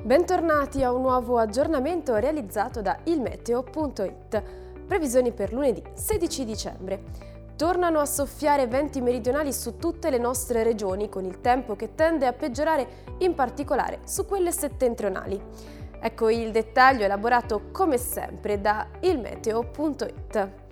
Bentornati 0.00 0.84
a 0.84 0.92
un 0.92 1.02
nuovo 1.02 1.38
aggiornamento 1.38 2.14
realizzato 2.14 2.80
da 2.80 3.00
ilmeteo.it. 3.02 4.42
Previsioni 4.86 5.32
per 5.32 5.52
lunedì 5.52 5.82
16 5.92 6.44
dicembre. 6.44 7.02
Tornano 7.56 7.98
a 7.98 8.06
soffiare 8.06 8.68
venti 8.68 9.00
meridionali 9.00 9.52
su 9.52 9.76
tutte 9.76 10.08
le 10.10 10.18
nostre 10.18 10.62
regioni, 10.62 11.08
con 11.08 11.24
il 11.24 11.40
tempo 11.40 11.74
che 11.74 11.96
tende 11.96 12.26
a 12.26 12.32
peggiorare 12.32 12.86
in 13.18 13.34
particolare 13.34 13.98
su 14.04 14.24
quelle 14.24 14.52
settentrionali. 14.52 15.38
Ecco 16.00 16.30
il 16.30 16.52
dettaglio 16.52 17.04
elaborato 17.04 17.70
come 17.72 17.98
sempre 17.98 18.60
da 18.60 18.86
ilmeteo.it. 19.00 20.67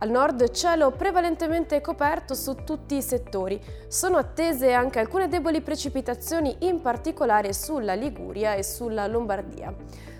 Al 0.00 0.10
nord 0.10 0.52
cielo 0.52 0.92
prevalentemente 0.92 1.80
coperto 1.80 2.34
su 2.34 2.54
tutti 2.62 2.94
i 2.94 3.02
settori. 3.02 3.60
Sono 3.88 4.16
attese 4.16 4.72
anche 4.72 5.00
alcune 5.00 5.26
deboli 5.26 5.60
precipitazioni, 5.60 6.54
in 6.60 6.80
particolare 6.80 7.52
sulla 7.52 7.94
Liguria 7.94 8.54
e 8.54 8.62
sulla 8.62 9.08
Lombardia. 9.08 9.74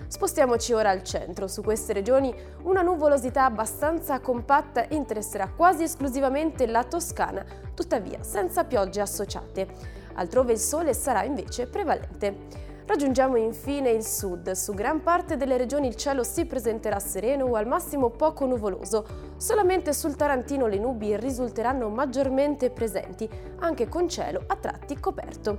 Spostiamoci 0.08 0.72
ora 0.72 0.90
al 0.90 1.04
centro. 1.04 1.46
Su 1.46 1.62
queste 1.62 1.92
regioni 1.92 2.34
una 2.64 2.82
nuvolosità 2.82 3.44
abbastanza 3.44 4.18
compatta 4.18 4.84
interesserà 4.88 5.48
quasi 5.54 5.84
esclusivamente 5.84 6.66
la 6.66 6.82
Toscana, 6.82 7.44
tuttavia 7.72 8.24
senza 8.24 8.64
piogge 8.64 9.00
associate. 9.00 9.68
Altrove 10.14 10.54
il 10.54 10.58
sole 10.58 10.92
sarà 10.92 11.22
invece 11.22 11.68
prevalente. 11.68 12.66
Raggiungiamo 12.88 13.36
infine 13.36 13.90
il 13.90 14.02
sud. 14.02 14.52
Su 14.52 14.72
gran 14.72 15.02
parte 15.02 15.36
delle 15.36 15.58
regioni 15.58 15.88
il 15.88 15.94
cielo 15.94 16.24
si 16.24 16.46
presenterà 16.46 16.98
sereno 16.98 17.44
o 17.44 17.54
al 17.54 17.66
massimo 17.66 18.08
poco 18.08 18.46
nuvoloso. 18.46 19.04
Solamente 19.36 19.92
sul 19.92 20.16
Tarantino 20.16 20.66
le 20.66 20.78
nubi 20.78 21.14
risulteranno 21.14 21.90
maggiormente 21.90 22.70
presenti, 22.70 23.28
anche 23.58 23.88
con 23.88 24.08
cielo 24.08 24.42
a 24.46 24.56
tratti 24.56 24.98
coperto. 24.98 25.58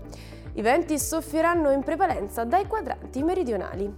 I 0.54 0.64
venti 0.64 0.98
soffieranno 0.98 1.70
in 1.70 1.84
prevalenza 1.84 2.46
dai 2.46 2.66
quadranti 2.66 3.22
meridionali. 3.22 3.96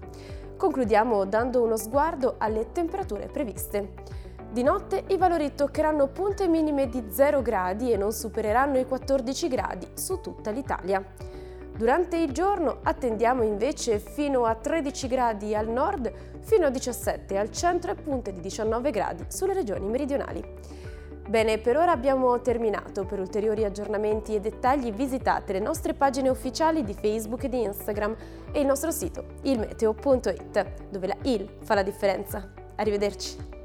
Concludiamo 0.57 1.23
dando 1.23 1.63
uno 1.63 1.77
sguardo 1.77 2.35
alle 2.37 2.73
temperature 2.73 3.27
previste. 3.27 3.93
Di 4.51 4.61
notte 4.61 5.05
i 5.07 5.15
valori 5.15 5.55
toccheranno 5.55 6.07
punte 6.07 6.49
minime 6.49 6.89
di 6.89 7.05
0 7.07 7.41
gradi 7.41 7.93
e 7.93 7.95
non 7.95 8.11
supereranno 8.11 8.77
i 8.77 8.85
14 8.85 9.47
gradi 9.47 9.87
su 9.93 10.19
tutta 10.19 10.51
l'Italia. 10.51 11.01
Durante 11.75 12.17
il 12.17 12.31
giorno 12.31 12.79
attendiamo 12.83 13.43
invece 13.43 13.99
fino 13.99 14.45
a 14.45 14.55
13 14.55 15.07
gradi 15.07 15.55
al 15.55 15.67
nord, 15.67 16.11
fino 16.41 16.65
a 16.65 16.69
17 16.69 17.37
al 17.37 17.51
centro 17.51 17.91
e 17.91 17.95
punte 17.95 18.31
di 18.31 18.39
19 18.39 18.91
gradi 18.91 19.25
sulle 19.27 19.53
regioni 19.53 19.87
meridionali. 19.87 20.43
Bene, 21.27 21.59
per 21.59 21.77
ora 21.77 21.91
abbiamo 21.91 22.41
terminato. 22.41 23.05
Per 23.05 23.19
ulteriori 23.19 23.63
aggiornamenti 23.63 24.35
e 24.35 24.39
dettagli 24.41 24.91
visitate 24.91 25.53
le 25.53 25.59
nostre 25.59 25.93
pagine 25.93 26.29
ufficiali 26.29 26.83
di 26.83 26.93
Facebook 26.93 27.43
e 27.43 27.49
di 27.49 27.61
Instagram 27.61 28.15
e 28.51 28.59
il 28.59 28.65
nostro 28.65 28.91
sito 28.91 29.25
ilmeteo.it, 29.43 30.89
dove 30.89 31.07
la 31.07 31.15
IL 31.23 31.49
fa 31.61 31.75
la 31.75 31.83
differenza. 31.83 32.51
Arrivederci! 32.75 33.60